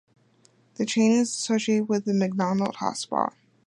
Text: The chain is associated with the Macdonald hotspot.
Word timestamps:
The 0.77 0.87
chain 0.87 1.11
is 1.11 1.29
associated 1.29 1.87
with 1.87 2.05
the 2.05 2.13
Macdonald 2.15 2.77
hotspot. 2.77 3.33